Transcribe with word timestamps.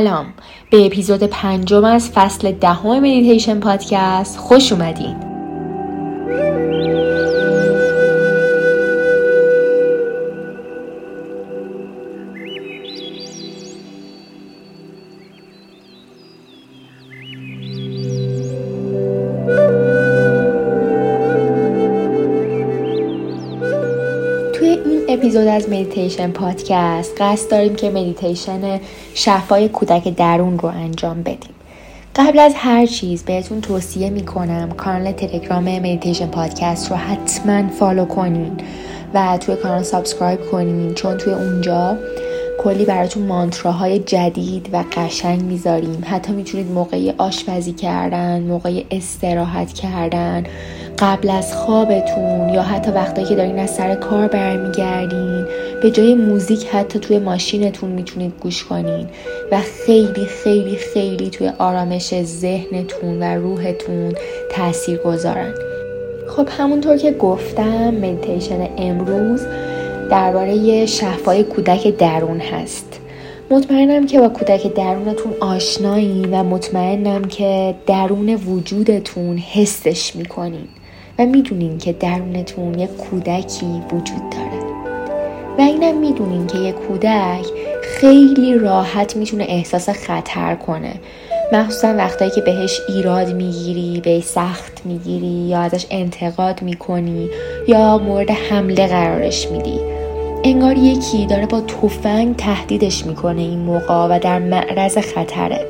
سلام. 0.00 0.26
به 0.70 0.86
اپیزود 0.86 1.22
پنجم 1.22 1.84
از 1.84 2.10
فصل 2.10 2.52
دهم 2.52 2.98
مدیتیشن 2.98 3.60
پادکست 3.60 4.38
خوش 4.38 4.72
اومدین. 4.72 5.29
اپیزود 25.30 25.48
از 25.48 25.68
مدیتیشن 25.68 26.30
پادکست. 26.30 27.22
قصد 27.22 27.50
داریم 27.50 27.74
که 27.74 27.90
مدیتیشن 27.90 28.80
شفای 29.14 29.68
کودک 29.68 30.16
درون 30.16 30.58
رو 30.58 30.68
انجام 30.68 31.22
بدیم. 31.22 31.54
قبل 32.16 32.38
از 32.38 32.52
هر 32.56 32.86
چیز 32.86 33.22
بهتون 33.22 33.60
توصیه 33.60 34.10
می‌کنم 34.10 34.70
کانال 34.76 35.12
تلگرام 35.12 35.64
مدیتیشن 35.64 36.26
پادکست 36.26 36.90
رو 36.90 36.96
حتما 36.96 37.68
follow 37.68 38.04
کنین 38.04 38.52
و 39.14 39.38
توی 39.40 39.56
کانال 39.56 39.82
subscribe 39.82 40.40
کنین 40.50 40.94
چون 40.94 41.16
توی 41.16 41.32
اونجا 41.32 41.96
کلی 42.58 42.84
براتون 42.84 43.26
مانتراهای 43.26 43.98
جدید 43.98 44.68
و 44.72 44.84
قشنگ 44.92 45.42
می‌ذاریم. 45.42 46.02
حتی 46.06 46.32
می‌تونید 46.32 46.70
موقعی 46.70 47.10
آشپزی 47.18 47.72
کردن 47.72 48.40
موقع 48.40 48.82
استراحت 48.90 49.72
کردن 49.72 50.44
قبل 51.00 51.30
از 51.30 51.54
خوابتون 51.54 52.48
یا 52.48 52.62
حتی 52.62 52.90
وقتایی 52.90 53.26
که 53.26 53.34
دارین 53.34 53.58
از 53.58 53.70
سر 53.70 53.94
کار 53.94 54.28
برمیگردین 54.28 55.46
به 55.82 55.90
جای 55.90 56.14
موزیک 56.14 56.66
حتی 56.66 56.98
توی 56.98 57.18
ماشینتون 57.18 57.90
می‌تونید 57.90 58.32
گوش 58.40 58.64
کنین 58.64 59.06
و 59.52 59.60
خیلی 59.60 60.24
خیلی 60.24 60.76
خیلی 60.76 61.30
توی 61.30 61.50
آرامش 61.58 62.22
ذهنتون 62.22 63.22
و 63.22 63.24
روحتون 63.24 64.12
تاثیر 64.50 64.98
گذارن. 64.98 65.54
خب 66.28 66.48
همونطور 66.58 66.96
که 66.96 67.12
گفتم 67.12 67.94
مدیتیشن 67.94 68.68
امروز 68.78 69.40
درباره 70.10 70.86
شفای 70.86 71.44
کودک 71.44 71.96
درون 71.96 72.40
هست. 72.40 73.00
مطمئنم 73.50 74.06
که 74.06 74.20
با 74.20 74.28
کودک 74.28 74.74
درونتون 74.74 75.32
آشنایی 75.40 76.28
و 76.32 76.42
مطمئنم 76.42 77.24
که 77.24 77.74
درون 77.86 78.34
وجودتون 78.34 79.38
حسش 79.38 80.16
می‌کنین. 80.16 80.68
می‌دونین 81.26 81.78
که 81.78 81.92
درونتون 81.92 82.78
یک 82.78 82.90
کودکی 82.96 83.82
وجود 83.92 84.30
داره. 84.30 84.60
و 85.58 85.60
اینم 85.60 85.98
می‌دونین 85.98 86.46
که 86.46 86.58
یک 86.58 86.74
کودک 86.74 87.46
خیلی 87.82 88.58
راحت 88.58 89.16
می‌تونه 89.16 89.44
احساس 89.48 89.88
خطر 89.88 90.54
کنه. 90.54 90.92
مخصوصا 91.52 91.94
وقتایی 91.94 92.30
که 92.30 92.40
بهش 92.40 92.80
ایراد 92.88 93.34
می‌گیری 93.34 94.00
به 94.04 94.20
سخت 94.20 94.82
می‌گیری 94.84 95.26
یا 95.26 95.58
ازش 95.58 95.86
انتقاد 95.90 96.62
می‌کنی 96.62 97.28
یا 97.68 97.98
مورد 97.98 98.30
حمله 98.30 98.86
قرارش 98.86 99.48
میدی. 99.50 99.80
انگار 100.44 100.76
یکی 100.76 101.26
داره 101.26 101.46
با 101.46 101.60
تفنگ 101.60 102.36
تهدیدش 102.36 103.06
می‌کنه 103.06 103.40
این 103.40 103.58
موقع 103.58 104.16
و 104.16 104.18
در 104.18 104.38
معرض 104.38 104.98
خطره. 104.98 105.66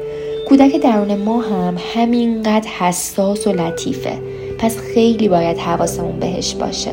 کودک 0.49 0.77
درون 0.77 1.15
ما 1.15 1.41
هم 1.41 1.77
همینقدر 1.95 2.69
حساس 2.69 3.47
و 3.47 3.53
لطیفه. 3.53 4.13
پس 4.61 4.77
خیلی 4.95 5.29
باید 5.29 5.59
حواسمون 5.59 6.21
بهش 6.21 6.55
باشه. 6.55 6.91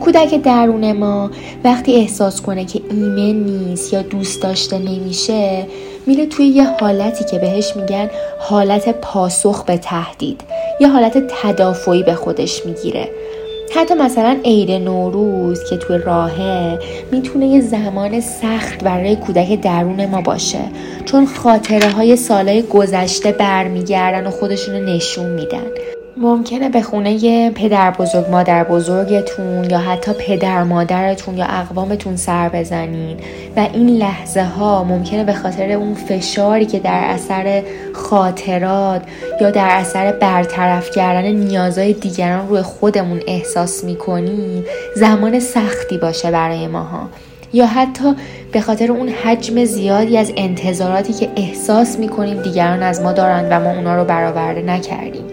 کودک 0.00 0.42
درون 0.42 0.92
ما 0.92 1.30
وقتی 1.64 1.94
احساس 1.94 2.40
کنه 2.40 2.64
که 2.64 2.80
ایمن 2.90 3.44
نیست 3.44 3.92
یا 3.92 4.02
دوست 4.02 4.42
داشته 4.42 4.78
نمیشه 4.78 5.66
میره 6.06 6.26
توی 6.26 6.46
یه 6.46 6.64
حالتی 6.80 7.24
که 7.24 7.38
بهش 7.38 7.76
میگن 7.76 8.10
حالت 8.38 8.88
پاسخ 8.88 9.64
به 9.64 9.76
تهدید 9.76 10.40
یه 10.80 10.88
حالت 10.88 11.18
تدافعی 11.28 12.02
به 12.02 12.14
خودش 12.14 12.66
می‌گیره. 12.66 13.08
حتی 13.74 13.94
مثلا 13.94 14.36
عید 14.44 14.70
نوروز 14.70 15.60
که 15.70 15.76
توی 15.76 15.98
راهه 15.98 16.78
می‌تونه 17.12 17.46
یه 17.46 17.60
زمان 17.60 18.20
سخت 18.20 18.84
برای 18.84 19.16
کودک 19.16 19.60
درون 19.60 20.06
ما 20.06 20.20
باشه. 20.20 20.58
چون 21.04 21.26
خاطره 21.26 21.90
های 21.90 22.16
سالهای 22.16 22.62
گذشته 22.62 23.32
برمیگردن 23.32 24.26
و 24.26 24.30
خودشونو 24.30 24.84
نشون 24.84 25.26
میدن. 25.30 25.66
ممکنه 26.22 26.68
به 26.68 26.82
خونه 26.82 27.50
پدر 27.50 27.90
بزرگ 27.90 28.30
مادر 28.30 28.64
بزرگتون 28.64 29.70
یا 29.70 29.78
حتی 29.78 30.12
پدر 30.12 30.62
مادرتون 30.62 31.36
یا 31.36 31.44
اقوامتون 31.44 32.16
سر 32.16 32.48
بزنین. 32.48 33.16
و 33.56 33.68
این 33.72 33.88
لحظه 33.88 34.42
ها 34.42 34.84
ممکنه 34.84 35.24
به 35.24 35.32
خاطر 35.32 35.72
اون 35.72 35.94
فشاری 35.94 36.66
که 36.66 36.78
در 36.78 37.04
اثر 37.04 37.62
خاطرات 37.92 39.02
یا 39.40 39.50
در 39.50 39.68
اثر 39.70 40.12
برطرف 40.12 40.90
کردن 40.90 41.32
نیازهای 41.32 41.92
دیگران 41.92 42.48
روی 42.48 42.62
خودمون 42.62 43.20
احساس 43.26 43.84
می‌کنیم 43.84 44.64
زمان 44.96 45.40
سختی 45.40 45.98
باشه 45.98 46.30
برای 46.30 46.66
ماها. 46.66 47.08
یا 47.52 47.66
حتی 47.66 48.14
به 48.52 48.60
خاطر 48.60 48.92
اون 48.92 49.08
حجم 49.08 49.64
زیادی 49.64 50.18
از 50.18 50.32
انتظاراتی 50.36 51.12
که 51.12 51.28
احساس 51.36 51.98
می‌کنیم 51.98 52.42
دیگران 52.42 52.82
از 52.82 53.00
ما 53.00 53.12
دارند 53.12 53.46
و 53.50 53.60
ما 53.60 53.70
اونا 53.70 53.96
رو 53.96 54.04
برآورده 54.04 54.62
نکردیم. 54.62 55.31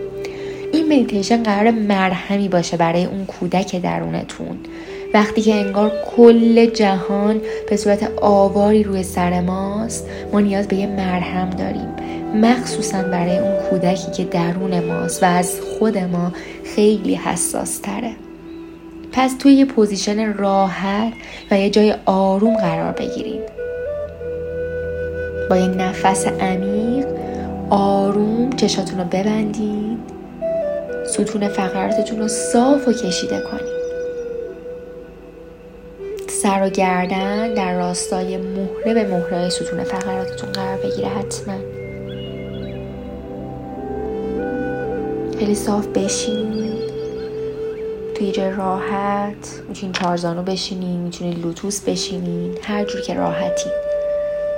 مدیتیشن 0.89 1.43
قرار 1.43 1.71
مرهمی 1.71 2.47
باشه 2.47 2.77
برای 2.77 3.05
اون 3.05 3.25
کودک 3.25 3.81
درونتون. 3.81 4.59
وقتی 5.13 5.41
که 5.41 5.55
انگار 5.55 5.91
کل 6.15 6.65
جهان 6.65 7.41
به 7.69 7.77
صورت 7.77 8.11
آواری 8.21 8.83
روی 8.83 9.03
سر 9.03 9.41
ماست 9.41 10.07
ما 10.33 10.39
نیاز 10.39 10.67
به 10.67 10.75
یه 10.75 10.87
مرهم 10.87 11.49
داریم. 11.49 11.89
مخصوصا 12.35 13.03
برای 13.03 13.37
اون 13.37 13.55
کودکی 13.69 14.11
که 14.11 14.23
درون 14.23 14.79
ماست 14.79 15.23
و 15.23 15.25
از 15.25 15.59
خود 15.61 15.97
ما 15.97 16.31
خیلی 16.75 17.15
حساس 17.15 17.79
تره 17.79 18.11
پس 19.11 19.35
توی 19.39 19.53
یه 19.53 19.65
position 19.65 20.33
راحت 20.33 21.13
و 21.51 21.59
یه 21.59 21.69
جای 21.69 21.95
آروم 22.05 22.57
قرار 22.57 22.91
بگیرید 22.91 23.41
با 25.49 25.57
یک 25.57 25.71
نفس 25.77 26.27
عمیق 26.27 27.05
آروم 27.69 28.49
چشاتون 28.49 28.99
رو 28.99 29.05
ببندید 29.05 29.88
ستون 31.09 31.47
فقراتتون 31.47 32.19
رو 32.19 32.27
صاف 32.27 32.87
و 32.87 32.93
کشیده 32.93 33.39
کنید 33.39 33.79
سر 36.27 36.63
و 36.65 36.69
گردن 36.69 37.53
در 37.53 37.77
راستای 37.77 38.37
مهره 38.37 38.93
به 38.93 39.03
مهره 39.03 39.49
ستون 39.49 39.83
فقراتتون 39.83 40.51
قرار 40.51 40.77
بگیره 40.77 41.07
حتما. 41.07 41.53
خیلی 45.39 45.55
صاف 45.55 45.87
بشینید 45.87 46.89
توی 48.15 48.31
جای 48.31 48.51
راحت. 48.51 49.61
می‌تونید 49.69 49.95
چارزانو 49.95 50.43
بشینید 50.43 50.99
می‌تونید 50.99 51.45
لوتوس 51.45 51.81
بشینید 51.81 52.59
هر 52.63 52.85
جور 52.85 53.01
که 53.01 53.13
راحتی 53.13 53.69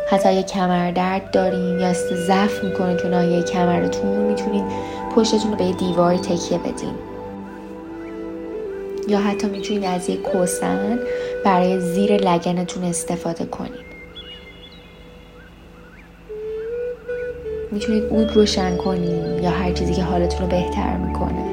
حتی 0.10 0.30
اگه 0.30 0.44
کمر 0.44 0.92
درد 0.92 1.32
دارین 1.32 1.80
یا 1.80 1.94
ضعف 2.28 2.64
می‌کنه 2.64 2.96
تو 2.96 3.08
ناحیه 3.08 3.44
کمرتون 3.44 4.18
می‌تونید 4.18 4.64
پشتتون 5.16 5.52
رو 5.52 5.58
به 5.58 5.64
یه 5.64 5.74
دیواری 5.74 6.18
تکیه 6.18 6.58
بدین. 6.58 6.94
یا 9.08 9.20
حتی 9.20 9.48
می‌تونید 9.48 9.84
از 9.84 10.10
یک 10.10 10.22
کوسن 10.22 11.00
برای 11.46 11.80
زیر 11.80 12.18
لگنتون 12.18 12.84
استفاده 12.84 13.46
کنید 13.46 13.92
می‌تونید 17.72 18.04
اود 18.04 18.36
روشن 18.36 18.78
کنید 18.78 19.44
یا 19.44 19.50
هر 19.50 19.72
چیزی 19.72 19.94
که 19.94 20.04
حالتون 20.04 20.42
رو 20.42 20.48
بهتر 20.48 20.98
می‌کنه. 20.98 21.46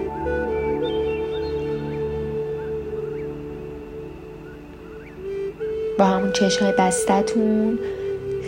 با 5.99 6.05
همون 6.05 6.33
چشم 6.33 6.65
های 6.65 6.75
بستتون 6.79 7.79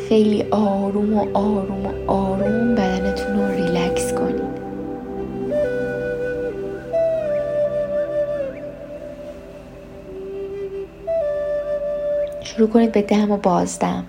خیلی 0.08 0.44
آروم 0.50 1.14
و 1.14 1.26
آروم 1.34 1.86
و 1.86 2.10
آروم 2.10 2.74
بدنتون 2.74 3.38
رو 3.38 3.54
ریلکس 3.54 3.89
شروع 12.60 12.72
کنید 12.72 12.92
به 12.92 13.02
دم 13.02 13.30
و 13.30 13.36
بازدم 13.36 14.04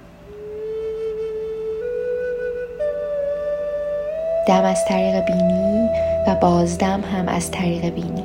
دم 4.48 4.64
از 4.64 4.86
طریق 4.88 5.26
بینی 5.26 5.90
و 6.28 6.36
بازدم 6.36 7.02
هم 7.02 7.28
از 7.28 7.52
طریق 7.52 7.90
بینی. 7.90 8.24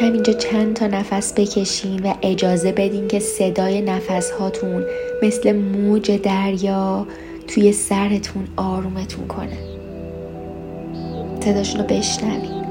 همینجا 0.00 0.32
چند 0.32 0.76
تا 0.76 0.86
نفس 0.86 1.32
بکشین 1.32 2.02
و 2.02 2.14
اجازه 2.22 2.72
بدین 2.72 3.08
که 3.08 3.18
صدای 3.18 3.80
نفس 3.80 4.30
هاتون 4.30 4.84
مثل 5.22 5.52
موج 5.52 6.22
دریا 6.22 7.06
توی 7.48 7.72
سرتون 7.72 8.48
آرومتون 8.56 9.26
کنه. 9.26 9.58
صداشون 11.40 11.80
رو 11.80 11.86
بشنوین. 11.86 12.61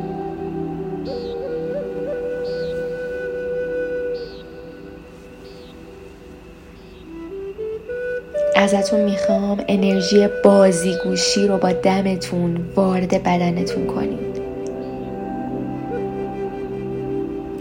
ازتون 8.62 9.00
می‌خوام 9.00 9.64
انرژی 9.68 10.28
بازیگوشی 10.44 11.48
رو 11.48 11.58
با 11.58 11.72
دمتون 11.72 12.58
وارد 12.76 13.24
بدنتون 13.24 13.88
کنید. 13.88 14.42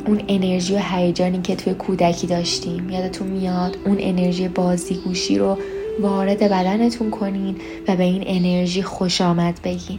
اون 0.07 0.21
انرژی 0.29 0.75
و 0.75 0.79
هیجانی 0.79 1.41
که 1.43 1.57
توی 1.57 1.75
کودکی 1.75 2.27
داشتیم 2.27 2.91
یادتون 2.91 3.27
میاد؟ 3.29 3.77
اون 3.87 3.97
انرژی 4.01 4.49
بازیگوشی 4.49 5.39
رو 5.39 5.59
وارد 6.01 6.39
بدنتون 6.39 7.11
کنین 7.11 7.57
و 7.89 7.97
به 7.97 8.05
این 8.05 8.25
انرژی 8.27 8.83
خوش 8.83 9.21
آمد 9.21 9.61
بگین. 9.65 9.99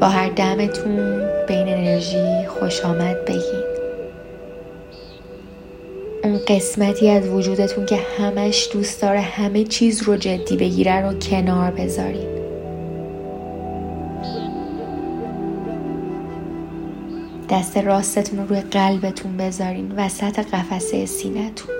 با 0.00 0.08
هر 0.08 0.28
دمتون 0.28 1.18
به 1.48 1.54
این 1.54 1.68
انرژی 1.68 2.46
خوش 2.46 2.84
آمد 2.84 3.24
بگین. 3.24 3.81
قسمتی 6.46 7.08
از 7.10 7.28
وجودتون 7.28 7.86
که 7.86 7.96
همش 8.18 8.68
دوست 8.72 9.02
داره 9.02 9.20
همه 9.20 9.64
چیز 9.64 10.02
رو 10.02 10.16
جدی 10.16 10.56
بگیره 10.56 11.00
رو 11.00 11.18
کنار 11.18 11.70
بذارین. 11.70 12.28
دست 17.50 17.76
راستتون 17.76 18.38
رو 18.38 18.46
روی 18.46 18.60
قلبتون 18.60 19.36
بذارین 19.36 19.92
وسط 19.96 20.38
قفسه 20.38 21.06
سینهتون. 21.06 21.74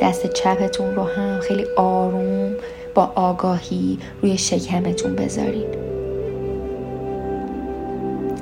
دست 0.00 0.32
چپتون 0.32 0.94
رو 0.94 1.02
هم 1.02 1.40
خیلی 1.40 1.64
آروم 1.76 2.54
با 2.94 3.12
آگاهی 3.14 3.98
روی 4.22 4.38
شکمتون 4.38 5.14
بذارین. 5.14 5.66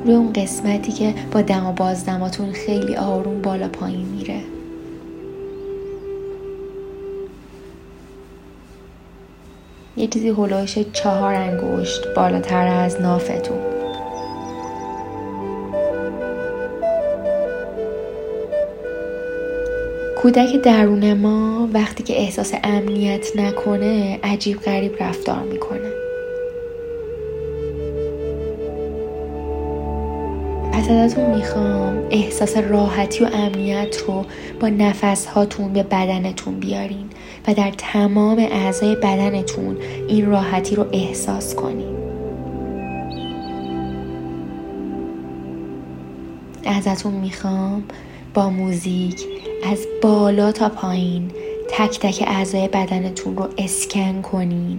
روی 0.05 0.15
اون 0.15 0.33
قسمتی 0.33 0.93
که 0.93 1.15
با 1.33 1.43
دم 1.43 1.67
و 1.67 1.73
بازدماتون 1.73 2.53
خیلی 2.53 2.97
آروم 2.97 3.43
بالا 3.43 3.69
پایین 3.69 4.07
میره. 4.07 4.56
یه 9.97 10.07
چیزی 10.07 10.29
هلوش 10.29 10.79
چهار 10.79 11.35
انگشت 11.35 12.15
بالاتر 12.15 12.67
از 12.67 13.01
نافتون. 13.01 13.59
کودک 20.23 20.63
درون 20.63 21.13
ما 21.13 21.69
وقتی 21.73 22.03
که 22.03 22.19
احساس 22.19 22.53
امنیت 22.65 23.27
نکنه 23.37 24.21
عجیب 24.23 24.61
غریب 24.61 25.03
رفتار 25.03 25.43
می‌کنه. 25.43 26.06
پس 30.77 30.91
ازتون 30.91 31.35
می‌خوام 31.35 31.99
احساس 32.11 32.57
راحتی 32.57 33.25
و 33.25 33.29
امنیت 33.33 33.97
رو 34.07 34.25
با 34.61 34.69
نفس 34.69 35.27
هاتون 35.27 35.73
به 35.73 35.83
بدنتون 35.83 36.61
بیارین 36.61 37.07
و 37.49 37.55
در 37.55 37.71
تمام 37.79 38.39
اعضای 38.39 38.95
بدنتون 38.95 39.77
این 40.09 40.27
راحتی 40.27 40.77
رو 40.77 40.87
احساس 40.93 41.55
کنین. 41.55 41.97
ازتون 46.65 47.15
می‌خوام 47.15 47.85
با 48.35 48.51
موزیک 48.51 49.21
از 49.73 49.87
بالا 50.03 50.53
تا 50.53 50.69
پایین 50.69 51.31
تک 51.71 52.01
تک 52.01 52.25
اعضای 52.27 52.69
بدنتون 52.69 53.37
رو 53.37 53.49
اسکن 53.59 54.23
کنین. 54.23 54.79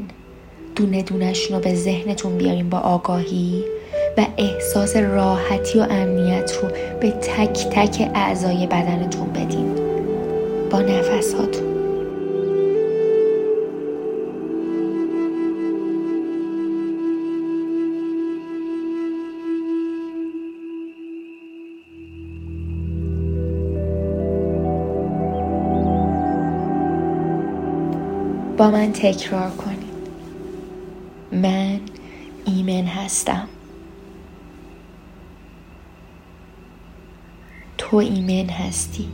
دونه 0.75 1.01
دونشون 1.01 1.57
رو 1.57 1.63
به 1.63 1.75
ذهنتون 1.75 2.37
بیارین 2.37 2.69
با 2.69 2.77
آگاهی. 2.77 3.63
و 4.17 4.25
احساس 4.37 4.95
راحتی 4.95 5.79
و 5.79 5.81
امنیت 5.89 6.51
رو 6.61 6.69
به 6.99 7.11
تک 7.11 7.67
تک 7.71 8.11
اعضای 8.15 8.67
بدنتون 8.67 9.27
بدین. 9.27 9.75
با 10.71 10.81
نفساتون. 10.81 11.67
با 28.57 28.71
من 28.71 28.91
تکرار 28.91 29.49
کنید 29.49 29.77
من 31.31 31.79
ایمن 32.45 32.87
هستم. 32.87 33.47
تو 37.91 37.97
ایمن 37.97 38.49
هستی. 38.49 39.07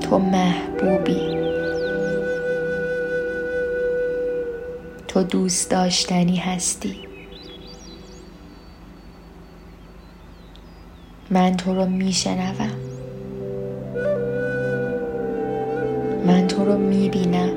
تو 0.00 0.18
محبوبی. 0.18 1.36
تو 5.08 5.22
دوست 5.22 5.70
داشتنی 5.70 6.36
هستی. 6.36 6.94
من 11.30 11.56
تو 11.56 11.74
رو 11.74 11.86
میشنوم. 11.86 12.70
من 16.26 16.46
تو 16.46 16.64
رو 16.64 16.78
می‌بینم. 16.78 17.50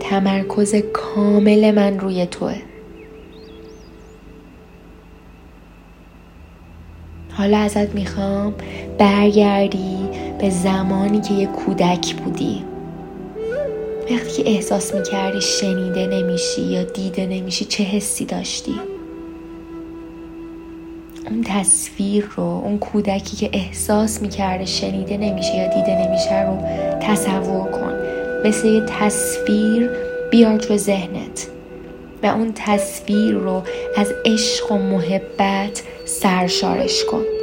تمرکز 0.00 0.74
کامل 0.92 1.74
من 1.74 1.98
روی 1.98 2.26
توه. 2.26 2.71
حالا 7.42 7.58
ازت 7.58 7.94
می‌خوام 7.94 8.54
برگردی 8.98 9.96
به 10.38 10.50
زمانی 10.50 11.20
که 11.20 11.34
یه 11.34 11.46
کودک 11.46 12.14
بودی. 12.14 12.64
وقتی 14.10 14.42
که 14.42 14.50
احساس 14.50 14.94
می‌کردی 14.94 15.40
شنیده 15.40 16.06
نمیشی 16.06 16.62
یا 16.62 16.82
دیده 16.82 17.26
نمیشی 17.26 17.64
چه 17.64 17.84
حسی 17.84 18.24
داشتی؟ 18.24 18.74
اون 21.30 21.44
تصویر 21.44 22.28
رو 22.36 22.44
اون 22.44 22.78
کودکی 22.78 23.36
که 23.36 23.50
احساس 23.52 24.22
می‌کرده 24.22 24.64
شنیده 24.64 25.16
نمیشه 25.16 25.56
یا 25.56 25.66
دیده 25.66 26.06
نمیشه 26.06 26.42
رو 26.42 26.58
تصور 27.00 27.70
کن. 27.70 27.94
مثل 28.44 28.68
یه 28.68 28.80
تصویر 28.80 29.90
بیار 30.30 30.58
تو 30.58 30.76
ذهنت. 30.76 31.46
و 32.22 32.26
اون 32.26 32.52
تصویر 32.54 33.34
رو 33.34 33.62
از 33.96 34.14
عشق 34.24 34.72
و 34.72 34.78
محبت 34.78 35.82
سرشارش 36.04 37.04
کن. 37.04 37.41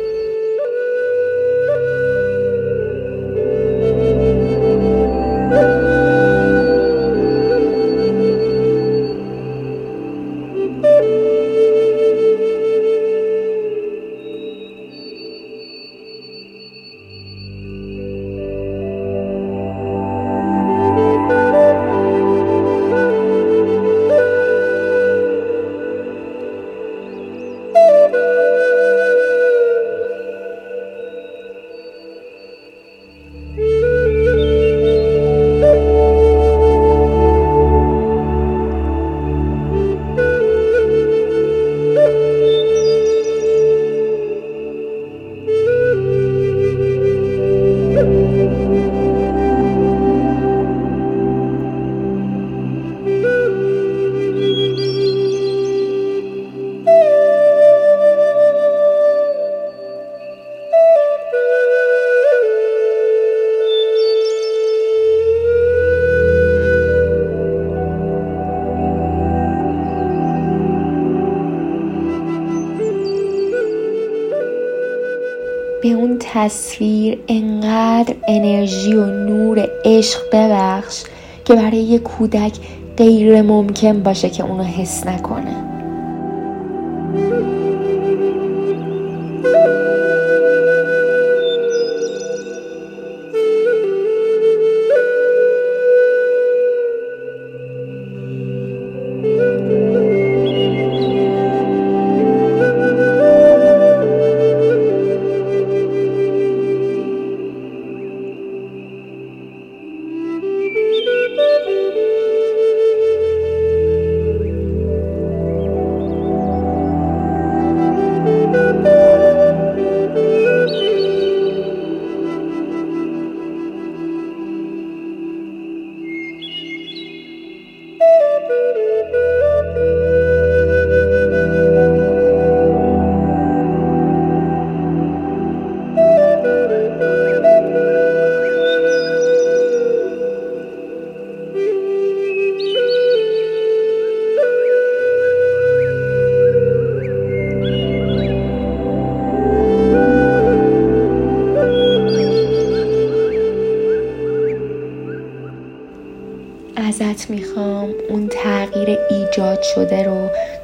به 75.81 75.89
اون 75.89 76.17
تصویر 76.19 77.19
انقدر 77.27 78.15
انرژی 78.27 78.93
و 78.93 79.05
نور 79.05 79.67
عشق 79.86 80.19
ببخش 80.33 81.03
که 81.45 81.55
برای 81.55 81.77
یه 81.77 82.00
کودک 82.00 82.53
غیر 82.98 83.41
ممکن 83.41 84.03
باشه 84.03 84.29
که 84.29 84.43
اونو 84.43 84.63
حس 84.63 85.07
نکنه. 85.07 85.69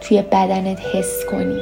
توی 0.08 0.22
بدنت 0.22 0.80
حس 0.80 1.26
کنی. 1.32 1.62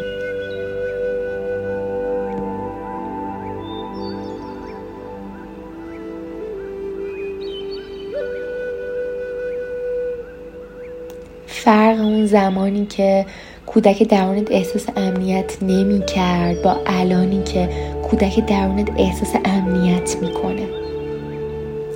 فرق 11.47 11.99
اون 11.99 12.25
زمانی 12.25 12.85
که 12.85 13.25
کودک 13.65 14.03
درونت 14.03 14.51
احساس 14.51 14.85
امنیت 14.95 15.57
نمی 15.61 16.05
کرد 16.05 16.61
با 16.61 16.77
الانی 16.85 17.43
که 17.43 17.69
کودک 18.09 18.45
درونت 18.45 18.89
احساس 18.97 19.35
امنیت 19.45 20.15
می‌کنه. 20.21 20.67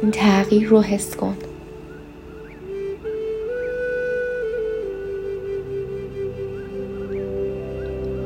این 0.02 0.12
تغییر 0.12 0.68
رو 0.68 0.82
حس 0.82 1.16
کن. 1.16 1.38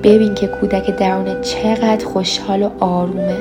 ببین 0.04 0.36
که 0.36 0.48
کودک 0.48 0.98
درونت 0.98 1.42
چقدر 1.42 2.06
خوشحال 2.06 2.64
و 2.64 2.70
آرومه. 2.80 3.38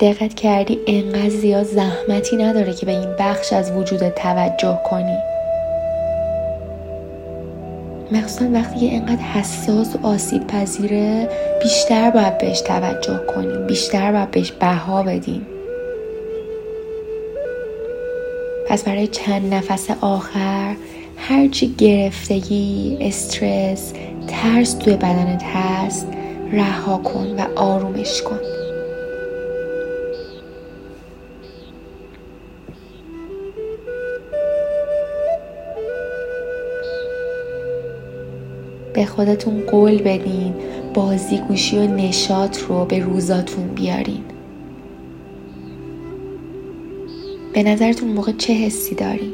دقت 0.00 0.34
کردی 0.34 0.78
انقدر 0.86 1.28
زیاد 1.28 1.62
زحمتی 1.64 2.36
نداره 2.36 2.72
که 2.72 2.86
به 2.86 2.92
این 2.92 3.08
بخش 3.18 3.52
از 3.52 3.72
وجود 3.72 4.08
توجه 4.08 4.78
کنی. 4.90 5.16
مخصوصا 8.12 8.50
وقتی 8.52 8.80
که 8.80 8.96
انقدر 8.96 9.22
حساس 9.22 9.96
و 9.96 10.06
آسیب 10.06 10.46
پذیره 10.46 11.28
بیشتر 11.62 12.10
باید 12.10 12.38
بهش 12.38 12.60
توجه 12.60 13.20
کنیم 13.34 13.66
بیشتر 13.66 14.12
باید 14.12 14.30
بهش 14.30 14.52
بها 14.52 15.02
بدیم. 15.02 15.46
پس 18.74 18.84
برای 18.84 19.06
چند 19.06 19.54
نفس 19.54 19.90
آخر 20.00 20.76
هرچی 21.16 21.74
گرفتگی 21.78 22.98
استرس 23.00 23.92
ترس 24.26 24.74
توی 24.74 24.96
بدنت 24.96 25.42
هست 25.42 26.06
رها 26.52 26.98
کن 26.98 27.26
و 27.26 27.46
آرومش 27.56 28.22
کن. 28.22 28.38
به 38.94 39.04
خودتون 39.04 39.60
قول 39.60 40.02
بدین 40.02 40.54
بازیگوشی 40.94 41.78
و 41.78 41.86
نشاط 41.86 42.58
رو 42.58 42.84
به 42.84 42.98
روزاتون 42.98 43.66
بیارین. 43.68 44.33
به 47.54 47.62
نظرتون 47.62 48.08
موقع 48.08 48.32
چه 48.32 48.52
حسی 48.52 48.94
دارین؟ 48.94 49.32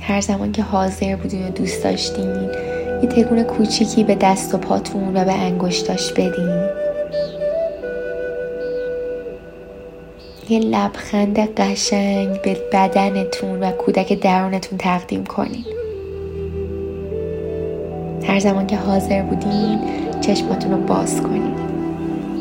هر 0.00 0.20
زمان 0.20 0.52
که 0.52 0.62
حاضر 0.62 1.16
بودین 1.16 1.48
و 1.48 1.50
دوست 1.50 1.84
داشتین 1.84 2.50
یه 3.02 3.08
تکون 3.08 3.42
کوچیکی 3.42 4.04
به 4.04 4.14
دست 4.14 4.54
و 4.54 4.58
پاتون 4.58 5.16
و 5.16 5.24
به 5.24 5.32
انگشتاش 5.32 6.12
بدین. 6.12 6.68
یه 10.48 10.60
لبخند 10.60 11.38
قشنگ 11.38 12.42
به 12.42 12.56
بدنتون 12.72 13.62
و 13.62 13.70
کودک 13.70 14.20
درونتون 14.20 14.78
تقدیم 14.78 15.24
کنین. 15.24 15.64
هر 18.26 18.38
زمان 18.38 18.66
که 18.66 18.76
حاضر 18.76 19.22
بودین 19.22 19.80
چشماتون 20.20 20.72
رو 20.72 20.78
باز 20.78 21.22
کنین. 21.22 21.54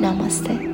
ناماسته 0.01 0.72